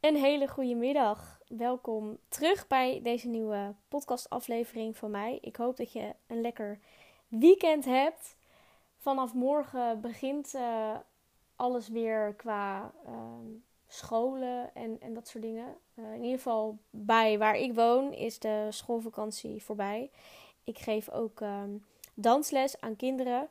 Een 0.00 0.16
hele 0.16 0.48
goede 0.48 0.74
middag. 0.74 1.40
Welkom 1.48 2.18
terug 2.28 2.66
bij 2.66 3.00
deze 3.02 3.28
nieuwe 3.28 3.74
podcastaflevering 3.88 4.96
van 4.96 5.10
mij. 5.10 5.38
Ik 5.40 5.56
hoop 5.56 5.76
dat 5.76 5.92
je 5.92 6.14
een 6.26 6.40
lekker 6.40 6.78
weekend 7.28 7.84
hebt. 7.84 8.36
Vanaf 8.96 9.34
morgen 9.34 10.00
begint 10.00 10.54
uh, 10.54 10.96
alles 11.56 11.88
weer 11.88 12.34
qua 12.34 12.92
uh, 13.06 13.12
scholen 13.86 14.74
en, 14.74 15.00
en 15.00 15.14
dat 15.14 15.28
soort 15.28 15.44
dingen. 15.44 15.76
Uh, 15.94 16.12
in 16.14 16.22
ieder 16.22 16.36
geval 16.36 16.78
bij 16.90 17.38
waar 17.38 17.56
ik 17.56 17.74
woon 17.74 18.12
is 18.12 18.38
de 18.38 18.66
schoolvakantie 18.70 19.62
voorbij. 19.62 20.10
Ik 20.64 20.78
geef 20.78 21.10
ook 21.10 21.40
um, 21.40 21.84
dansles 22.14 22.80
aan 22.80 22.96
kinderen. 22.96 23.48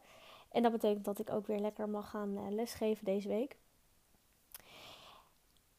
En 0.52 0.64
dat 0.64 0.72
betekent 0.72 1.06
dat 1.06 1.20
ik 1.20 1.30
ook 1.30 1.48
weer 1.48 1.60
lekker 1.60 1.90
mag 1.90 2.10
gaan 2.10 2.56
lesgeven 2.56 3.06
deze 3.06 3.28
week. 3.28 3.58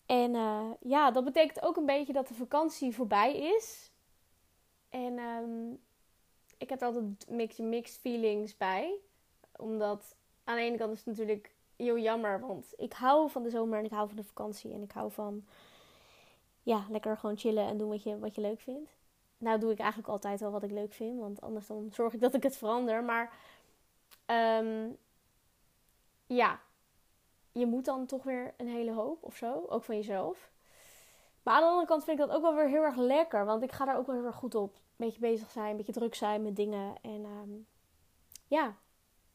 En 0.06 0.34
uh, 0.34 0.70
ja, 0.80 1.10
dat 1.10 1.24
betekent 1.24 1.62
ook 1.62 1.76
een 1.76 1.86
beetje 1.86 2.12
dat 2.12 2.28
de 2.28 2.34
vakantie 2.34 2.94
voorbij 2.94 3.36
is. 3.36 3.90
En 4.88 5.18
um, 5.18 5.80
ik 6.58 6.68
heb 6.68 6.80
er 6.80 6.86
altijd 6.86 7.26
mixed, 7.28 7.66
mixed 7.66 8.00
feelings 8.00 8.56
bij. 8.56 8.94
Omdat 9.56 10.16
aan 10.44 10.56
de 10.56 10.62
ene 10.62 10.76
kant 10.76 10.92
is 10.92 10.98
het 10.98 11.06
natuurlijk 11.06 11.54
heel 11.76 11.98
jammer. 11.98 12.40
Want 12.40 12.72
ik 12.76 12.92
hou 12.92 13.30
van 13.30 13.42
de 13.42 13.50
zomer 13.50 13.78
en 13.78 13.84
ik 13.84 13.90
hou 13.90 14.08
van 14.08 14.16
de 14.16 14.24
vakantie. 14.24 14.72
En 14.72 14.82
ik 14.82 14.92
hou 14.92 15.12
van 15.12 15.44
ja, 16.62 16.86
lekker 16.88 17.16
gewoon 17.16 17.36
chillen 17.36 17.66
en 17.66 17.78
doen 17.78 17.88
wat 17.88 18.02
je, 18.02 18.18
wat 18.18 18.34
je 18.34 18.40
leuk 18.40 18.60
vindt. 18.60 18.96
Nou 19.38 19.58
doe 19.58 19.72
ik 19.72 19.78
eigenlijk 19.78 20.08
altijd 20.08 20.40
wel 20.40 20.50
wat 20.50 20.62
ik 20.62 20.70
leuk 20.70 20.92
vind. 20.92 21.20
Want 21.20 21.40
anders 21.40 21.66
dan 21.66 21.88
zorg 21.92 22.12
ik 22.12 22.20
dat 22.20 22.34
ik 22.34 22.42
het 22.42 22.56
verander. 22.56 23.04
Maar 23.04 23.32
um, 24.26 24.96
ja, 26.26 26.60
je 27.58 27.66
moet 27.66 27.84
dan 27.84 28.06
toch 28.06 28.22
weer 28.22 28.54
een 28.56 28.68
hele 28.68 28.92
hoop 28.92 29.24
of 29.24 29.36
zo. 29.36 29.64
Ook 29.68 29.84
van 29.84 29.96
jezelf. 29.96 30.50
Maar 31.42 31.54
aan 31.54 31.60
de 31.60 31.66
andere 31.66 31.86
kant 31.86 32.04
vind 32.04 32.18
ik 32.18 32.26
dat 32.26 32.36
ook 32.36 32.42
wel 32.42 32.54
weer 32.54 32.68
heel 32.68 32.82
erg 32.82 32.96
lekker. 32.96 33.44
Want 33.44 33.62
ik 33.62 33.72
ga 33.72 33.84
daar 33.84 33.96
ook 33.96 34.06
wel 34.06 34.16
heel 34.16 34.24
erg 34.24 34.36
goed 34.36 34.54
op. 34.54 34.74
Een 34.74 35.06
beetje 35.06 35.20
bezig 35.20 35.50
zijn, 35.50 35.70
een 35.70 35.76
beetje 35.76 35.92
druk 35.92 36.14
zijn 36.14 36.42
met 36.42 36.56
dingen. 36.56 36.94
En 37.02 37.24
um, 37.24 37.66
ja, 38.46 38.76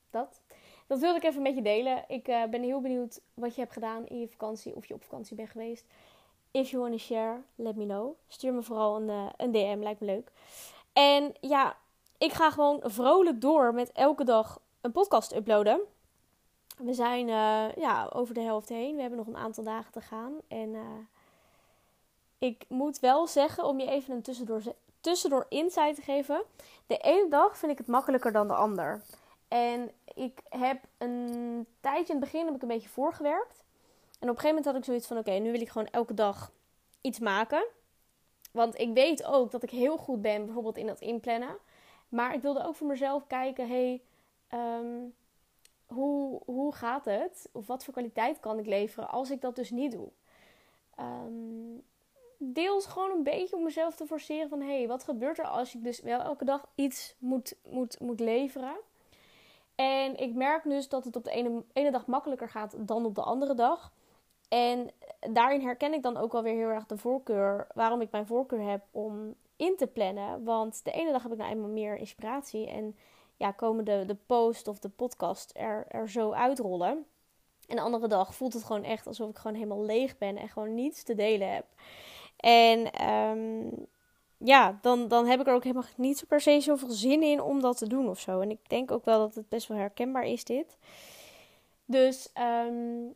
dat. 0.09 0.41
Dat 0.87 0.99
wilde 0.99 1.17
ik 1.17 1.23
even 1.23 1.41
met 1.41 1.55
je 1.55 1.61
delen. 1.61 2.03
Ik 2.07 2.27
uh, 2.27 2.45
ben 2.45 2.63
heel 2.63 2.81
benieuwd 2.81 3.21
wat 3.33 3.55
je 3.55 3.61
hebt 3.61 3.73
gedaan 3.73 4.05
in 4.07 4.19
je 4.19 4.27
vakantie. 4.27 4.75
Of 4.75 4.85
je 4.85 4.93
op 4.93 5.03
vakantie 5.03 5.35
bent 5.35 5.49
geweest. 5.49 5.85
If 6.51 6.69
you 6.69 6.81
want 6.81 6.93
to 6.93 6.99
share, 6.99 7.41
let 7.55 7.75
me 7.75 7.85
know. 7.85 8.15
Stuur 8.27 8.53
me 8.53 8.63
vooral 8.63 8.95
een, 8.95 9.07
uh, 9.07 9.29
een 9.37 9.51
DM, 9.51 9.79
lijkt 9.79 9.99
me 9.99 10.05
leuk. 10.05 10.31
En 10.93 11.33
ja, 11.39 11.77
ik 12.17 12.31
ga 12.31 12.51
gewoon 12.51 12.79
vrolijk 12.83 13.41
door 13.41 13.73
met 13.73 13.91
elke 13.91 14.23
dag 14.23 14.61
een 14.81 14.91
podcast 14.91 15.35
uploaden. 15.35 15.81
We 16.83 16.93
zijn 16.93 17.27
uh, 17.27 17.75
ja, 17.75 18.09
over 18.13 18.33
de 18.33 18.41
helft 18.41 18.69
heen. 18.69 18.95
We 18.95 19.01
hebben 19.01 19.19
nog 19.19 19.27
een 19.27 19.37
aantal 19.37 19.63
dagen 19.63 19.91
te 19.91 20.01
gaan. 20.01 20.33
En 20.47 20.69
uh, 20.69 20.81
ik 22.37 22.65
moet 22.67 22.99
wel 22.99 23.27
zeggen, 23.27 23.65
om 23.65 23.79
je 23.79 23.87
even 23.87 24.13
een 24.13 24.21
tussendoor, 24.21 24.61
tussendoor 25.01 25.45
insight 25.49 25.95
te 25.95 26.01
geven. 26.01 26.43
De 26.87 26.97
ene 26.97 27.29
dag 27.29 27.57
vind 27.57 27.71
ik 27.71 27.77
het 27.77 27.87
makkelijker 27.87 28.31
dan 28.31 28.47
de 28.47 28.53
ander. 28.53 29.01
En 29.47 29.91
ik 30.13 30.41
heb 30.49 30.83
een 30.97 31.65
tijdje 31.81 32.13
in 32.13 32.19
het 32.19 32.31
begin 32.31 32.45
heb 32.45 32.55
ik 32.55 32.61
een 32.61 32.67
beetje 32.67 32.89
voorgewerkt. 32.89 33.63
En 34.19 34.29
op 34.29 34.35
een 34.35 34.41
gegeven 34.41 34.47
moment 34.47 34.65
had 34.65 34.75
ik 34.75 34.83
zoiets 34.83 35.07
van: 35.07 35.17
oké, 35.17 35.31
nu 35.31 35.51
wil 35.51 35.61
ik 35.61 35.69
gewoon 35.69 35.87
elke 35.87 36.13
dag 36.13 36.51
iets 37.01 37.19
maken. 37.19 37.65
Want 38.51 38.79
ik 38.79 38.93
weet 38.93 39.23
ook 39.23 39.51
dat 39.51 39.63
ik 39.63 39.69
heel 39.69 39.97
goed 39.97 40.21
ben, 40.21 40.45
bijvoorbeeld 40.45 40.77
in 40.77 40.87
dat 40.87 41.01
inplannen. 41.01 41.57
Maar 42.09 42.33
ik 42.33 42.41
wilde 42.41 42.65
ook 42.65 42.75
voor 42.75 42.87
mezelf 42.87 43.27
kijken: 43.27 43.67
hey, 43.67 44.01
um, 44.53 45.13
hoe, 45.93 46.41
hoe 46.45 46.73
gaat 46.73 47.05
het? 47.05 47.49
Of 47.51 47.67
wat 47.67 47.83
voor 47.83 47.93
kwaliteit 47.93 48.39
kan 48.39 48.59
ik 48.59 48.65
leveren 48.65 49.09
als 49.09 49.31
ik 49.31 49.41
dat 49.41 49.55
dus 49.55 49.69
niet 49.69 49.91
doe? 49.91 50.09
Um, 50.99 51.83
deels 52.37 52.85
gewoon 52.85 53.11
een 53.11 53.23
beetje 53.23 53.55
om 53.55 53.63
mezelf 53.63 53.95
te 53.95 54.05
forceren 54.05 54.49
van... 54.49 54.61
hé, 54.61 54.77
hey, 54.77 54.87
wat 54.87 55.03
gebeurt 55.03 55.39
er 55.39 55.45
als 55.45 55.75
ik 55.75 55.83
dus 55.83 56.01
wel 56.01 56.19
elke 56.19 56.45
dag 56.45 56.65
iets 56.75 57.15
moet, 57.17 57.55
moet, 57.69 57.99
moet 57.99 58.19
leveren? 58.19 58.75
En 59.75 60.17
ik 60.17 60.33
merk 60.33 60.63
dus 60.63 60.89
dat 60.89 61.05
het 61.05 61.15
op 61.15 61.23
de 61.23 61.31
ene, 61.31 61.63
ene 61.73 61.91
dag 61.91 62.05
makkelijker 62.05 62.49
gaat 62.49 62.75
dan 62.77 63.05
op 63.05 63.15
de 63.15 63.21
andere 63.21 63.53
dag. 63.53 63.93
En 64.49 64.89
daarin 65.19 65.61
herken 65.61 65.93
ik 65.93 66.03
dan 66.03 66.17
ook 66.17 66.31
wel 66.31 66.43
weer 66.43 66.55
heel 66.55 66.69
erg 66.69 66.85
de 66.85 66.97
voorkeur... 66.97 67.67
waarom 67.73 68.01
ik 68.01 68.11
mijn 68.11 68.27
voorkeur 68.27 68.69
heb 68.69 68.83
om 68.91 69.35
in 69.55 69.77
te 69.77 69.87
plannen. 69.87 70.43
Want 70.43 70.83
de 70.83 70.91
ene 70.91 71.11
dag 71.11 71.23
heb 71.23 71.31
ik 71.31 71.37
nou 71.37 71.51
eenmaal 71.51 71.69
meer 71.69 71.95
inspiratie... 71.95 72.67
en 72.67 72.95
ja, 73.41 73.51
komen 73.51 73.85
de, 73.85 74.03
de 74.07 74.17
post 74.25 74.67
of 74.67 74.79
de 74.79 74.89
podcast 74.89 75.51
er, 75.55 75.85
er 75.87 76.09
zo 76.09 76.31
uitrollen. 76.31 77.05
En 77.67 77.75
de 77.75 77.81
andere 77.81 78.07
dag 78.07 78.35
voelt 78.35 78.53
het 78.53 78.63
gewoon 78.63 78.83
echt 78.83 79.07
alsof 79.07 79.29
ik 79.29 79.37
gewoon 79.37 79.55
helemaal 79.55 79.83
leeg 79.83 80.17
ben 80.17 80.37
en 80.37 80.49
gewoon 80.49 80.73
niets 80.73 81.03
te 81.03 81.15
delen 81.15 81.53
heb. 81.53 81.65
En 82.37 83.07
um, 83.07 83.87
ja, 84.37 84.79
dan, 84.81 85.07
dan 85.07 85.25
heb 85.25 85.39
ik 85.39 85.47
er 85.47 85.53
ook 85.53 85.63
helemaal 85.63 85.85
niet 85.95 86.17
zo 86.17 86.25
per 86.27 86.41
se 86.41 86.59
zoveel 86.59 86.89
zin 86.89 87.23
in 87.23 87.41
om 87.41 87.61
dat 87.61 87.77
te 87.77 87.87
doen 87.87 88.09
of 88.09 88.19
zo. 88.19 88.39
En 88.39 88.49
ik 88.49 88.69
denk 88.69 88.91
ook 88.91 89.05
wel 89.05 89.19
dat 89.19 89.35
het 89.35 89.49
best 89.49 89.67
wel 89.67 89.77
herkenbaar 89.77 90.25
is, 90.25 90.43
dit. 90.43 90.77
Dus 91.85 92.29
um, 92.37 93.15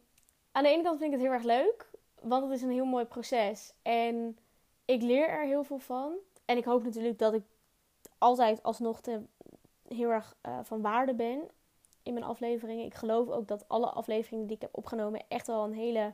aan 0.52 0.64
de 0.64 0.70
ene 0.70 0.84
kant 0.84 1.00
vind 1.00 1.14
ik 1.14 1.20
het 1.20 1.28
heel 1.28 1.38
erg 1.38 1.44
leuk, 1.44 1.90
want 2.22 2.44
het 2.44 2.52
is 2.52 2.62
een 2.62 2.72
heel 2.72 2.86
mooi 2.86 3.06
proces. 3.06 3.74
En 3.82 4.38
ik 4.86 5.02
leer 5.02 5.30
er 5.30 5.46
heel 5.46 5.64
veel 5.64 5.80
van. 5.80 6.14
En 6.46 6.58
ik 6.58 6.66
hoop 6.66 6.84
natuurlijk 6.84 7.20
dat 7.20 7.34
ik 7.34 7.44
altijd 8.18 8.64
alsnog 8.64 9.02
heel 9.88 10.10
erg 10.10 10.36
uh, 10.46 10.60
van 10.64 10.82
waarde 10.82 11.14
ben 11.14 11.50
in 12.04 12.14
mijn 12.14 12.26
afleveringen. 12.26 12.86
Ik 12.86 12.94
geloof 12.94 13.30
ook 13.30 13.48
dat 13.48 13.68
alle 13.68 13.90
afleveringen 13.90 14.48
die 14.48 14.56
ik 14.56 14.62
heb 14.62 14.78
opgenomen 14.78 15.24
echt 15.28 15.48
wel 15.48 15.64
een 15.64 15.74
hele 15.74 16.14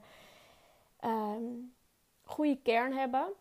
um, 1.06 1.74
goede 2.24 2.62
kern 2.62 2.94
hebben. 2.94 3.34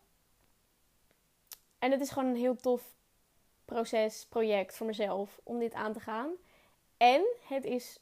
En 1.79 1.91
het 1.91 2.01
is 2.01 2.09
gewoon 2.09 2.29
een 2.29 2.35
heel 2.35 2.55
tof 2.55 2.95
proces, 3.65 4.25
project 4.25 4.75
voor 4.75 4.87
mezelf 4.87 5.39
om 5.43 5.59
dit 5.59 5.73
aan 5.73 5.93
te 5.93 5.99
gaan. 5.99 6.31
En 6.97 7.25
het 7.47 7.65
is 7.65 7.99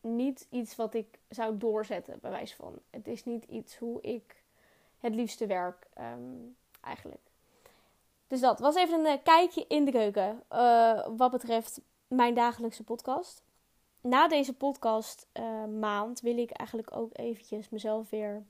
niet 0.00 0.46
iets 0.50 0.76
wat 0.76 0.94
ik 0.94 1.18
zou 1.28 1.58
doorzetten, 1.58 2.18
bij 2.20 2.30
wijze 2.30 2.56
van. 2.56 2.78
Het 2.90 3.08
is 3.08 3.24
niet 3.24 3.44
iets 3.44 3.76
hoe 3.76 4.00
ik 4.00 4.42
het 4.98 5.14
liefste 5.14 5.46
werk, 5.46 5.86
um, 5.98 6.56
eigenlijk. 6.80 7.29
Dus 8.30 8.40
dat 8.40 8.58
was 8.58 8.74
even 8.74 8.98
een 8.98 9.12
uh, 9.12 9.22
kijkje 9.22 9.64
in 9.68 9.84
de 9.84 9.90
keuken 9.90 10.42
uh, 10.52 11.06
wat 11.16 11.30
betreft 11.30 11.80
mijn 12.08 12.34
dagelijkse 12.34 12.84
podcast. 12.84 13.44
Na 14.00 14.28
deze 14.28 14.56
podcast 14.56 15.26
uh, 15.32 15.64
maand 15.64 16.20
wil 16.20 16.38
ik 16.38 16.50
eigenlijk 16.50 16.96
ook 16.96 17.10
eventjes 17.12 17.68
mezelf 17.68 18.10
weer 18.10 18.44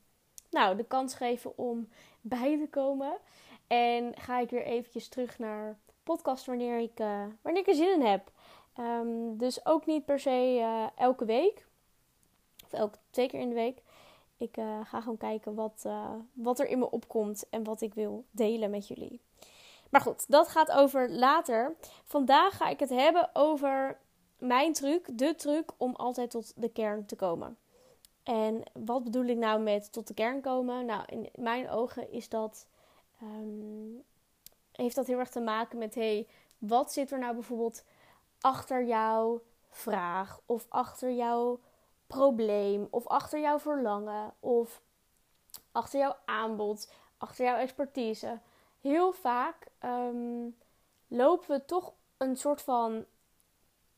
nou, 0.51 0.77
de 0.77 0.85
kans 0.85 1.15
geven 1.15 1.59
om 1.59 1.89
bij 2.21 2.59
te 2.59 2.69
komen. 2.69 3.19
En 3.67 4.17
ga 4.17 4.39
ik 4.39 4.51
weer 4.51 4.65
eventjes 4.65 5.09
terug 5.09 5.39
naar 5.39 5.79
podcast 6.03 6.47
wanneer 6.47 6.79
ik, 6.79 6.97
wanneer 7.43 7.63
ik 7.63 7.69
er 7.69 7.75
zin 7.75 7.95
in 7.95 8.07
heb. 8.07 8.33
Um, 8.79 9.39
dus 9.39 9.67
ook 9.67 9.87
niet 9.87 10.05
per 10.05 10.19
se 10.19 10.91
elke 10.97 11.25
week. 11.25 11.67
Of 12.65 12.73
elke 12.73 12.99
twee 13.11 13.29
keer 13.29 13.41
in 13.41 13.49
de 13.49 13.55
week. 13.55 13.83
Ik 14.37 14.55
ga 14.85 15.01
gewoon 15.01 15.17
kijken 15.17 15.55
wat, 15.55 15.89
wat 16.33 16.59
er 16.59 16.67
in 16.67 16.79
me 16.79 16.91
opkomt 16.91 17.49
en 17.49 17.65
wat 17.65 17.81
ik 17.81 17.95
wil 17.95 18.25
delen 18.31 18.71
met 18.71 18.89
jullie. 18.89 19.21
Maar 19.91 20.01
goed, 20.01 20.31
dat 20.31 20.49
gaat 20.49 20.71
over 20.71 21.11
later. 21.11 21.77
Vandaag 22.05 22.57
ga 22.57 22.69
ik 22.69 22.81
het 22.81 22.91
hebben 22.91 23.31
over 23.33 23.99
mijn 24.39 24.73
truc, 24.73 25.19
de 25.19 25.35
truc 25.35 25.71
om 25.77 25.95
altijd 25.95 26.31
tot 26.31 26.53
de 26.57 26.69
kern 26.69 27.07
te 27.07 27.17
komen. 27.17 27.59
En 28.23 28.63
wat 28.73 29.05
bedoel 29.05 29.25
ik 29.25 29.37
nou 29.37 29.61
met 29.61 29.93
tot 29.93 30.07
de 30.07 30.15
kern 30.15 30.41
komen? 30.41 30.87
Nou, 30.87 31.03
in 31.07 31.29
mijn 31.35 31.71
ogen 31.71 32.13
is 32.13 32.29
dat, 32.29 32.67
um, 33.23 34.03
heeft 34.73 34.95
dat 34.95 35.07
heel 35.07 35.19
erg 35.19 35.31
te 35.31 35.41
maken 35.41 35.79
met: 35.79 35.95
hey, 35.95 36.29
wat 36.59 36.93
zit 36.93 37.11
er 37.11 37.19
nou 37.19 37.35
bijvoorbeeld 37.35 37.85
achter 38.41 38.85
jouw 38.85 39.43
vraag 39.69 40.41
of 40.47 40.67
achter 40.69 41.13
jouw 41.13 41.61
probleem 42.07 42.89
of 42.91 43.07
achter 43.07 43.41
jouw 43.41 43.59
verlangen 43.59 44.35
of 44.41 44.83
achter 45.73 46.01
jouw 46.01 46.17
aanbod, 46.25 46.93
achter 47.19 47.45
jouw 47.45 47.57
expertise? 47.57 48.41
Heel 48.81 49.13
vaak 49.13 49.67
um, 49.85 50.57
lopen 51.07 51.57
we 51.57 51.65
toch 51.65 51.93
een 52.17 52.37
soort 52.37 52.63
van 52.63 53.05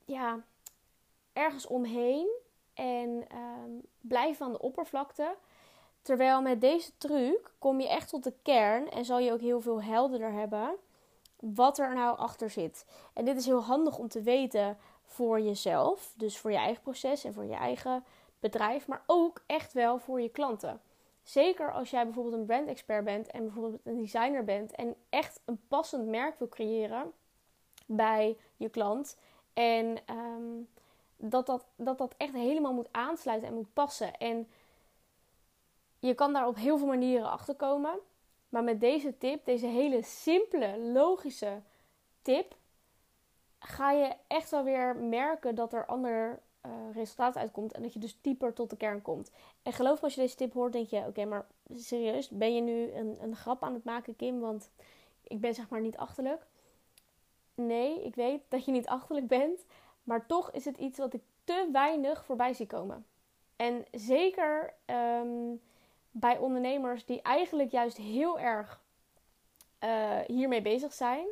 ja, 0.05 0.45
ergens 1.33 1.67
omheen 1.67 2.29
en 2.75 3.27
um, 3.37 3.83
blijven 4.01 4.47
aan 4.47 4.53
de 4.53 4.61
oppervlakte. 4.61 5.37
Terwijl 6.03 6.43
met 6.43 6.61
deze 6.61 6.99
truc 6.99 7.53
kom 7.59 7.81
je 7.81 7.89
echt 7.89 8.09
tot 8.09 8.25
de 8.25 8.35
kern 8.43 8.91
en 8.91 9.05
zal 9.05 9.19
je 9.19 9.33
ook 9.33 9.41
heel 9.41 9.61
veel 9.61 9.83
helderder 9.83 10.33
hebben 10.33 10.77
wat 11.43 11.79
er 11.79 11.95
nou 11.95 12.19
achter 12.19 12.51
zit. 12.51 12.85
En 13.13 13.25
dit 13.25 13.37
is 13.37 13.47
heel 13.47 13.63
handig 13.63 13.99
om 13.99 14.09
te 14.09 14.23
weten 14.23 14.79
voor 15.05 15.41
jezelf, 15.41 16.15
dus 16.17 16.39
voor 16.39 16.51
je 16.51 16.57
eigen 16.57 16.83
proces 16.83 17.25
en 17.25 17.33
voor 17.33 17.45
je 17.45 17.55
eigen 17.55 18.05
bedrijf, 18.41 18.87
maar 18.87 19.03
ook 19.07 19.43
echt 19.47 19.73
wel 19.73 19.99
voor 19.99 20.21
je 20.21 20.29
klanten. 20.29 20.81
Zeker 21.23 21.73
als 21.73 21.91
jij 21.91 22.05
bijvoorbeeld 22.05 22.35
een 22.35 22.47
brand 22.47 22.69
expert 22.69 23.05
bent 23.05 23.31
en 23.31 23.43
bijvoorbeeld 23.43 23.81
een 23.85 23.99
designer 23.99 24.45
bent 24.45 24.73
en 24.73 24.95
echt 25.09 25.41
een 25.45 25.61
passend 25.69 26.07
merk 26.07 26.39
wil 26.39 26.49
creëren 26.49 27.13
bij 27.87 28.37
je 28.57 28.69
klant. 28.69 29.19
En 29.53 29.99
um, 30.11 30.69
dat, 31.17 31.47
dat, 31.47 31.65
dat 31.77 31.99
dat 31.99 32.15
echt 32.17 32.33
helemaal 32.33 32.73
moet 32.73 32.93
aansluiten 32.93 33.49
en 33.49 33.55
moet 33.55 33.73
passen. 33.73 34.17
En 34.19 34.49
je 35.99 36.15
kan 36.15 36.33
daar 36.33 36.47
op 36.47 36.57
heel 36.57 36.79
veel 36.79 36.87
manieren 36.87 37.31
achter 37.31 37.55
komen. 37.55 37.99
Maar 38.49 38.65
met 38.65 38.81
deze 38.81 39.19
tip, 39.19 39.45
deze 39.45 39.67
hele 39.67 40.03
simpele, 40.03 40.79
logische 40.79 41.63
tip, 42.23 42.57
ga 43.59 43.91
je 43.93 44.15
echt 44.27 44.51
wel 44.51 44.65
weer 44.65 44.97
merken 44.97 45.55
dat 45.55 45.73
er 45.73 45.87
ander 45.87 46.41
uh, 46.67 46.73
resultaat 46.95 47.37
uitkomt. 47.37 47.73
En 47.73 47.83
dat 47.83 47.93
je 47.93 47.99
dus 47.99 48.19
dieper 48.21 48.53
tot 48.53 48.71
de 48.71 48.77
kern 48.77 49.03
komt. 49.03 49.31
En 49.63 49.73
geloof 49.73 49.97
me, 49.97 50.05
als 50.05 50.15
je 50.15 50.21
deze 50.21 50.37
tip 50.37 50.53
hoort, 50.53 50.73
denk 50.73 50.89
je: 50.89 51.07
oké, 51.07 51.25
maar 51.25 51.47
serieus, 51.75 52.29
ben 52.29 52.55
je 52.55 52.61
nu 52.61 52.93
een, 52.93 53.17
een 53.21 53.37
grap 53.37 53.63
aan 53.63 53.75
het 53.75 53.85
maken, 53.85 54.17
Kim? 54.17 54.41
Want 54.41 54.71
ik 55.23 55.41
ben 55.41 55.55
zeg 55.55 55.69
maar 55.69 55.81
niet 55.81 55.97
achterlijk. 55.97 56.47
Nee, 57.55 58.05
ik 58.05 58.15
weet 58.15 58.41
dat 58.49 58.65
je 58.65 58.73
niet 58.73 58.87
achterlijk 58.87 59.27
bent. 59.27 59.65
Maar 60.03 60.27
toch 60.27 60.51
is 60.51 60.65
het 60.65 60.77
iets 60.77 60.99
wat 60.99 61.15
ik 61.15 61.23
te 61.45 61.69
weinig 61.73 62.25
voorbij 62.25 62.53
zie 62.53 62.67
komen. 62.67 63.07
En 63.57 63.85
zeker 63.91 64.75
um, 64.87 65.61
bij 66.11 66.39
ondernemers 66.39 67.05
die 67.05 67.23
eigenlijk 67.23 67.71
juist 67.71 67.97
heel 67.97 68.39
erg 68.39 68.83
uh, 69.85 70.19
hiermee 70.27 70.63
bezig 70.63 70.93
zijn. 70.93 71.27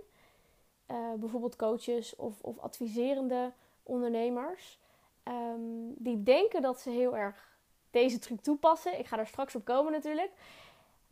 Uh, 0.91 1.13
bijvoorbeeld 1.13 1.57
coaches 1.57 2.17
of, 2.17 2.41
of 2.41 2.59
adviserende 2.59 3.53
ondernemers. 3.83 4.79
Um, 5.25 5.95
die 5.97 6.23
denken 6.23 6.63
dat 6.63 6.81
ze 6.81 6.91
heel 6.91 7.17
erg 7.17 7.49
deze 7.91 8.19
truc 8.19 8.41
toepassen. 8.41 8.99
Ik 8.99 9.07
ga 9.07 9.19
er 9.19 9.27
straks 9.27 9.55
op 9.55 9.65
komen 9.65 9.93
natuurlijk. 9.93 10.31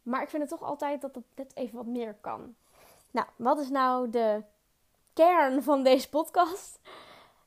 Maar 0.03 0.23
ik 0.23 0.29
vind 0.29 0.43
het 0.43 0.51
toch 0.51 0.69
altijd 0.69 1.01
dat 1.01 1.15
het 1.15 1.25
net 1.35 1.57
even 1.57 1.77
wat 1.77 1.87
meer 1.87 2.15
kan. 2.21 2.55
Nou, 3.11 3.27
wat 3.37 3.59
is 3.59 3.69
nou 3.69 4.11
de 4.11 4.43
kern 5.13 5.63
van 5.63 5.83
deze 5.83 6.09
podcast? 6.09 6.81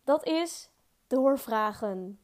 Dat 0.04 0.26
is 0.26 0.70
doorvragen. 1.08 2.20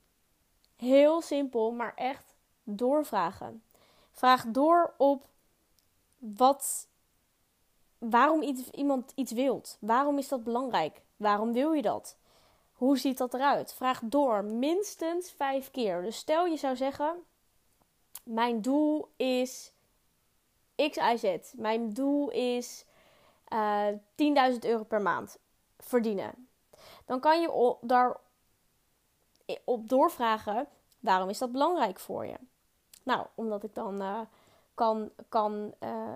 Heel 0.75 1.21
simpel, 1.21 1.71
maar 1.71 1.93
echt 1.95 2.35
doorvragen. 2.63 3.63
Vraag 4.11 4.45
door 4.47 4.93
op 4.97 5.25
wat, 6.17 6.87
waarom 7.97 8.41
iemand 8.71 9.11
iets 9.15 9.31
wilt. 9.31 9.77
Waarom 9.79 10.17
is 10.17 10.27
dat 10.27 10.43
belangrijk? 10.43 11.01
Waarom 11.15 11.53
wil 11.53 11.71
je 11.71 11.81
dat? 11.81 12.17
Hoe 12.77 12.97
ziet 12.97 13.17
dat 13.17 13.33
eruit? 13.33 13.73
Vraag 13.73 13.99
door 14.03 14.43
minstens 14.43 15.31
vijf 15.31 15.71
keer. 15.71 16.01
Dus 16.01 16.17
stel 16.17 16.45
je 16.45 16.57
zou 16.57 16.75
zeggen: 16.75 17.15
Mijn 18.23 18.61
doel 18.61 19.09
is 19.15 19.73
X, 20.75 20.97
Y, 20.97 21.17
Z. 21.17 21.53
Mijn 21.53 21.93
doel 21.93 22.29
is 22.29 22.85
uh, 23.53 23.87
eh, 23.87 24.53
10.000 24.53 24.59
euro 24.59 24.83
per 24.83 25.01
maand 25.01 25.37
verdienen. 25.77 26.47
Dan 27.05 27.19
kan 27.19 27.41
je 27.41 27.77
daar 27.81 28.17
op 29.63 29.89
doorvragen: 29.89 30.67
waarom 30.99 31.29
is 31.29 31.37
dat 31.37 31.51
belangrijk 31.51 31.99
voor 31.99 32.25
je? 32.25 32.37
Nou, 33.03 33.25
omdat 33.35 33.63
ik 33.63 33.75
dan 33.75 34.01
uh, 34.01 34.19
kan, 34.73 35.09
kan 35.29 35.73
uh, 35.79 36.15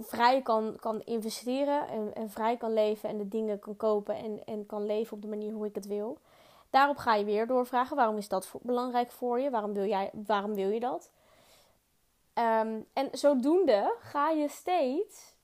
vrij 0.00 0.42
kan, 0.42 0.76
kan 0.80 1.02
investeren 1.04 1.88
en, 1.88 2.14
en, 2.14 2.30
vrij 2.30 2.56
kan 2.56 2.72
leven 2.72 3.08
en 3.08 3.18
de 3.18 3.28
dingen 3.28 3.58
kan 3.58 3.76
kopen 3.76 4.16
en, 4.16 4.44
en 4.44 4.66
kan 4.66 4.86
leven 4.86 5.16
op 5.16 5.22
de 5.22 5.28
manier 5.28 5.52
hoe 5.52 5.66
ik 5.66 5.74
het 5.74 5.86
wil. 5.86 6.18
Daarop 6.70 6.96
ga 6.96 7.14
je 7.14 7.24
weer 7.24 7.46
doorvragen: 7.46 7.96
waarom 7.96 8.16
is 8.16 8.28
dat 8.28 8.52
belangrijk 8.62 9.10
voor 9.10 9.40
je? 9.40 9.50
Waarom 9.50 9.72
wil, 9.72 9.86
jij, 9.86 10.10
waarom 10.26 10.54
wil 10.54 10.70
je 10.70 10.80
dat? 10.80 11.10
Um, 12.34 12.86
en 12.92 13.08
zodoende 13.12 13.96
ga 14.00 14.30
je 14.30 14.48
steeds 14.48 15.34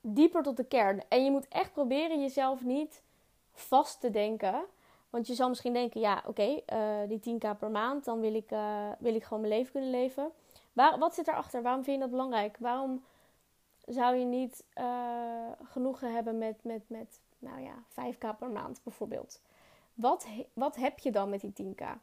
dieper 0.00 0.42
tot 0.42 0.56
de 0.56 0.64
kern. 0.64 1.02
En 1.08 1.24
je 1.24 1.30
moet 1.30 1.48
echt 1.48 1.72
proberen 1.72 2.20
jezelf 2.20 2.64
niet 2.64 3.02
vast 3.52 4.00
te 4.00 4.10
denken 4.10 4.64
want 5.10 5.26
je 5.26 5.34
zal 5.34 5.48
misschien 5.48 5.72
denken, 5.72 6.00
ja, 6.00 6.22
oké, 6.26 6.60
eh, 6.66 6.98
die 7.08 7.20
10k 7.20 7.58
per 7.58 7.70
maand, 7.70 8.04
dan 8.04 8.20
wil 8.20 8.34
ik, 8.34 8.50
uh, 8.50 8.88
wil 8.98 9.14
ik 9.14 9.24
gewoon 9.24 9.40
mijn 9.40 9.52
leven 9.52 9.72
kunnen 9.72 9.90
leven. 9.90 10.30
Waar, 10.72 10.98
wat 10.98 11.14
zit 11.14 11.28
erachter? 11.28 11.62
Waarom 11.62 11.84
vind 11.84 11.96
je 11.96 12.02
dat 12.02 12.10
belangrijk? 12.10 12.56
Waarom 12.58 13.04
zou 13.90 14.16
je 14.16 14.24
niet 14.24 14.64
uh, 14.78 15.50
genoegen 15.62 16.14
hebben 16.14 16.38
met, 16.38 16.64
met, 16.64 16.82
met, 16.86 17.20
nou 17.38 17.60
ja, 17.60 17.74
5k 17.90 18.38
per 18.38 18.50
maand 18.50 18.80
bijvoorbeeld? 18.82 19.40
Wat, 19.94 20.26
wat 20.52 20.76
heb 20.76 20.98
je 20.98 21.10
dan 21.10 21.30
met 21.30 21.40
die 21.40 21.52
10k? 21.52 21.82
Um, 21.82 22.00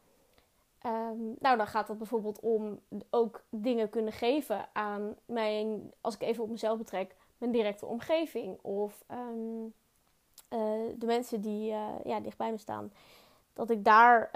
ehm, 0.79 1.17
nou, 1.39 1.57
dan 1.57 1.67
gaat 1.67 1.87
het 1.87 1.97
bijvoorbeeld 1.97 2.39
om 2.39 2.79
ook 3.09 3.43
dingen 3.49 3.89
kunnen 3.89 4.13
geven 4.13 4.69
aan 4.73 5.15
mijn, 5.25 5.91
als 6.01 6.15
ik 6.15 6.21
even 6.21 6.43
op 6.43 6.49
mezelf 6.49 6.77
betrek, 6.77 7.15
mijn 7.37 7.51
directe 7.51 7.85
omgeving. 7.85 8.59
Of 8.61 9.03
um, 9.11 9.63
uh, 10.49 10.93
de 10.95 11.05
mensen 11.05 11.41
die 11.41 11.71
uh, 11.71 11.87
ja, 12.03 12.19
dicht 12.19 12.37
bij 12.37 12.51
me 12.51 12.57
staan, 12.57 12.91
dat 13.53 13.69
ik 13.69 13.83
daar, 13.83 14.29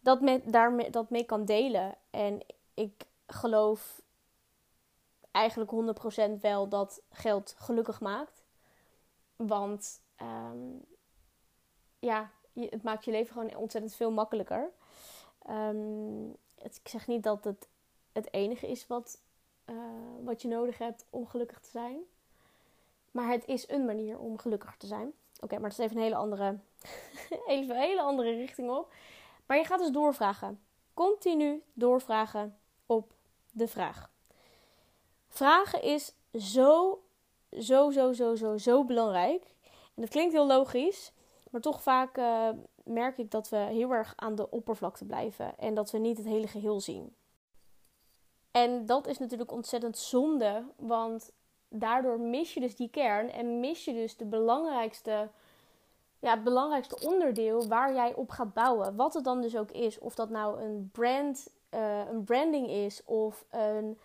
dat, 0.00 0.20
met, 0.20 0.52
daar 0.52 0.90
dat 0.90 1.10
mee 1.10 1.24
kan 1.24 1.44
delen. 1.44 1.94
En 2.10 2.40
ik 2.74 3.06
geloof 3.26 4.02
eigenlijk 5.34 5.70
100% 6.38 6.40
wel 6.40 6.68
dat 6.68 7.00
geld 7.10 7.54
gelukkig 7.58 8.00
maakt. 8.00 8.44
Want 9.36 10.00
um, 10.22 10.84
ja, 11.98 12.30
het 12.52 12.82
maakt 12.82 13.04
je 13.04 13.10
leven 13.10 13.32
gewoon 13.32 13.56
ontzettend 13.56 13.94
veel 13.94 14.10
makkelijker. 14.10 14.70
Het, 16.54 16.80
ik 16.82 16.88
zeg 16.88 17.06
niet 17.06 17.22
dat 17.22 17.44
het 17.44 17.68
het 18.12 18.32
enige 18.32 18.70
is 18.70 18.86
wat, 18.86 19.20
wat 20.22 20.42
je 20.42 20.48
nodig 20.48 20.78
hebt 20.78 21.06
om 21.10 21.26
gelukkig 21.26 21.60
te 21.60 21.70
zijn. 21.70 21.98
Maar 23.10 23.30
het 23.30 23.46
is 23.46 23.68
een 23.68 23.84
manier 23.84 24.18
om 24.18 24.38
gelukkiger 24.38 24.76
te 24.76 24.86
zijn. 24.86 25.12
Oké, 25.40 25.58
maar 25.58 25.70
het 25.70 25.78
is 25.78 25.84
even 25.84 25.96
een 25.96 26.02
hele 26.02 26.14
andere, 26.14 26.58
even 27.46 27.74
een 27.74 27.82
hele 27.82 28.02
andere 28.02 28.34
richting 28.36 28.70
op. 28.70 28.92
Maar 29.46 29.56
je 29.56 29.64
gaat 29.64 29.78
dus 29.78 29.90
doorvragen. 29.90 30.60
Continu 30.94 31.62
doorvragen 31.72 32.58
op 32.86 33.12
de 33.50 33.68
vraag. 33.68 34.13
Vragen 35.34 35.82
is 35.82 36.14
zo, 36.32 37.02
zo, 37.58 37.90
zo, 37.90 38.12
zo, 38.12 38.34
zo, 38.34 38.56
zo 38.56 38.84
belangrijk. 38.84 39.54
En 39.64 40.02
dat 40.02 40.08
klinkt 40.08 40.32
heel 40.32 40.46
logisch, 40.46 41.12
maar 41.50 41.60
toch 41.60 41.82
vaak 41.82 42.18
uh, 42.18 42.48
merk 42.84 43.18
ik 43.18 43.30
dat 43.30 43.48
we 43.48 43.56
heel 43.56 43.90
erg 43.90 44.12
aan 44.16 44.34
de 44.34 44.50
oppervlakte 44.50 45.04
blijven 45.04 45.58
en 45.58 45.74
dat 45.74 45.90
we 45.90 45.98
niet 45.98 46.16
het 46.16 46.26
hele 46.26 46.46
geheel 46.46 46.80
zien. 46.80 47.16
En 48.50 48.86
dat 48.86 49.06
is 49.06 49.18
natuurlijk 49.18 49.52
ontzettend 49.52 49.98
zonde, 49.98 50.64
want 50.76 51.32
daardoor 51.68 52.20
mis 52.20 52.54
je 52.54 52.60
dus 52.60 52.76
die 52.76 52.90
kern 52.90 53.30
en 53.30 53.60
mis 53.60 53.84
je 53.84 53.92
dus 53.92 54.16
de 54.16 54.26
belangrijkste, 54.26 55.28
ja, 56.18 56.30
het 56.30 56.44
belangrijkste 56.44 57.08
onderdeel 57.08 57.68
waar 57.68 57.94
jij 57.94 58.14
op 58.14 58.30
gaat 58.30 58.52
bouwen. 58.52 58.96
Wat 58.96 59.14
het 59.14 59.24
dan 59.24 59.40
dus 59.40 59.56
ook 59.56 59.70
is. 59.70 59.98
Of 59.98 60.14
dat 60.14 60.30
nou 60.30 60.60
een 60.60 60.90
brand, 60.92 61.48
uh, 61.70 62.08
een 62.10 62.24
branding 62.24 62.68
is 62.68 63.04
of 63.04 63.44
een 63.50 63.98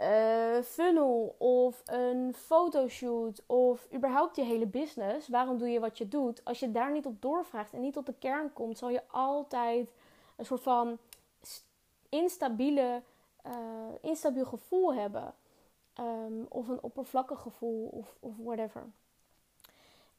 uh, 0.00 0.62
funnel 0.62 1.34
of 1.38 1.82
een 1.86 2.34
fotoshoot 2.34 3.42
of 3.46 3.86
überhaupt 3.94 4.36
je 4.36 4.42
hele 4.42 4.66
business. 4.66 5.28
Waarom 5.28 5.58
doe 5.58 5.68
je 5.68 5.80
wat 5.80 5.98
je 5.98 6.08
doet? 6.08 6.44
Als 6.44 6.58
je 6.58 6.72
daar 6.72 6.92
niet 6.92 7.06
op 7.06 7.22
doorvraagt 7.22 7.72
en 7.72 7.80
niet 7.80 7.92
tot 7.92 8.06
de 8.06 8.14
kern 8.18 8.52
komt, 8.52 8.78
zal 8.78 8.88
je 8.88 9.02
altijd 9.06 9.88
een 10.36 10.46
soort 10.46 10.62
van 10.62 10.98
instabiele, 12.08 13.02
uh, 13.46 13.52
instabiel 14.00 14.44
gevoel 14.44 14.94
hebben. 14.94 15.34
Ehm, 15.92 16.42
of 16.48 16.68
een 16.68 16.82
oppervlakkig 16.82 17.40
gevoel 17.40 17.88
of, 17.88 18.16
of 18.20 18.32
whatever. 18.36 18.82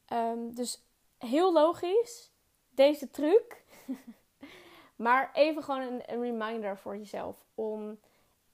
Ehm, 0.04 0.50
dus 0.50 0.82
heel 1.18 1.52
logisch, 1.52 2.30
deze 2.70 3.10
truc. 3.10 3.64
maar 4.96 5.30
even 5.32 5.62
gewoon 5.62 5.80
een, 5.80 6.02
een, 6.06 6.20
reminder 6.20 6.78
voor 6.78 6.96
jezelf 6.96 7.44
om 7.54 7.98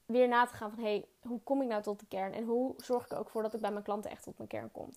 weer 0.07 0.29
na 0.29 0.47
te 0.47 0.55
gaan 0.55 0.71
van 0.71 0.83
hey, 0.83 1.05
hoe 1.23 1.41
kom 1.45 1.63
ik 1.63 1.69
nou 1.69 1.83
tot 1.83 2.01
de 2.01 2.07
kern? 2.07 2.33
En 2.33 2.45
hoe 2.45 2.75
zorg 2.77 3.05
ik 3.05 3.11
er 3.11 3.19
ook 3.19 3.31
voor 3.31 3.43
dat 3.43 3.55
ik 3.55 3.61
bij 3.61 3.71
mijn 3.71 3.85
klanten 3.85 4.11
echt 4.11 4.23
tot 4.23 4.37
mijn 4.37 4.49
kern 4.49 4.73
kom? 4.73 4.89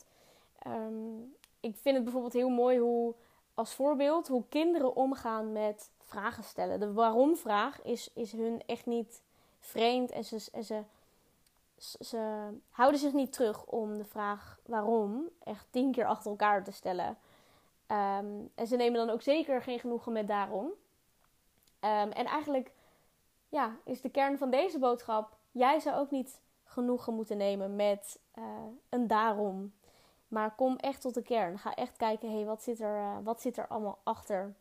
Um, 0.68 1.36
ik 1.60 1.76
vind 1.76 1.96
het 1.96 2.04
bijvoorbeeld 2.04 2.34
heel 2.34 2.50
mooi 2.50 2.80
hoe, 2.80 3.14
als 3.54 3.74
voorbeeld, 3.74 4.28
hoe 4.28 4.44
kinderen 4.50 4.96
omgaan 4.96 5.52
met 5.52 5.90
vragen 6.04 6.44
stellen. 6.44 6.80
De 6.80 6.94
waarom-vraag 6.94 7.82
is, 7.82 8.10
is 8.14 8.32
hun 8.32 8.62
echt 8.66 8.86
niet 8.86 9.22
vreemd 9.60 10.12
en 10.12 10.26
ze, 10.26 10.50
en 10.52 10.64
ze 10.64 10.84
ze 12.00 12.50
houden 12.70 13.00
zich 13.00 13.14
niet 13.14 13.34
terug 13.34 13.66
om 13.66 13.98
de 13.98 14.06
vraag 14.06 14.60
waarom 14.66 15.30
echt 15.44 15.66
tien 15.70 15.92
keer 15.92 16.06
achter 16.06 16.32
elkaar 16.32 16.64
te 16.64 16.72
stellen. 16.72 17.18
Ehm, 17.88 18.26
en 18.56 18.68
ze 18.68 18.76
nemen 18.76 19.06
dan 19.06 19.10
ook 19.10 19.22
zeker 19.22 19.62
geen 19.62 19.80
genoegen 19.80 20.12
met 20.12 20.28
daarom. 20.28 20.66
Um, 20.66 22.12
en 22.12 22.26
eigenlijk 22.26 22.72
ja, 23.50 23.76
is 23.84 24.02
de 24.02 24.10
kern 24.10 24.38
van 24.38 24.50
deze 24.50 24.80
boodschap: 24.80 25.38
jij 25.52 25.80
zou 25.80 25.96
ook 25.96 26.12
niet 26.12 26.42
genoegen 26.64 27.14
moeten 27.14 27.38
nemen 27.38 27.76
met 27.76 28.20
uh, 28.38 28.44
een 28.90 29.08
daarom. 29.08 29.74
Maar 30.28 30.56
kom 30.56 30.76
echt 30.76 31.02
tot 31.02 31.14
de 31.14 31.22
kern. 31.22 31.60
Ga 31.60 31.76
echt 31.76 31.98
kijken, 31.98 32.32
hey, 32.32 32.46
wat, 32.46 32.64
zit 32.64 32.80
er, 32.80 32.98
uh, 32.98 33.18
wat 33.24 33.42
zit 33.42 33.58
er 33.58 33.68
allemaal 33.68 34.00
achter? 34.04 34.56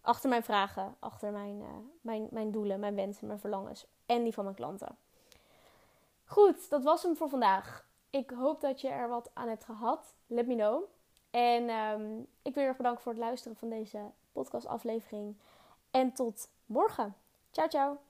Achter 0.00 0.28
mijn 0.28 0.42
vragen, 0.42 0.96
achter 0.98 1.32
mijn, 1.32 1.60
uh, 1.60 1.68
mijn, 2.00 2.28
mijn 2.30 2.50
doelen, 2.50 2.80
mijn 2.80 2.94
wensen, 2.94 3.26
mijn 3.26 3.38
verlangens 3.38 3.86
en 4.06 4.22
die 4.22 4.32
van 4.32 4.44
mijn 4.44 4.56
klanten. 4.56 4.96
Goed, 6.24 6.70
dat 6.70 6.82
was 6.82 7.02
hem 7.02 7.16
voor 7.16 7.28
vandaag. 7.28 7.86
Ik 8.10 8.30
hoop 8.30 8.60
dat 8.60 8.80
je 8.80 8.88
er 8.88 9.08
wat 9.08 9.30
aan 9.32 9.48
hebt 9.48 9.64
gehad. 9.64 10.14
Let 10.26 10.46
me 10.46 10.54
know. 10.54 10.82
En 11.30 11.70
um, 11.70 12.26
ik 12.42 12.54
wil 12.54 12.62
je 12.62 12.68
erg 12.68 12.76
bedanken 12.76 13.02
voor 13.02 13.12
het 13.12 13.20
luisteren 13.20 13.56
van 13.56 13.68
deze 13.68 14.00
podcastaflevering. 14.32 15.36
En 15.90 16.12
tot 16.12 16.48
morgen. 16.66 17.16
Ciao, 17.50 17.68
ciao. 17.68 18.03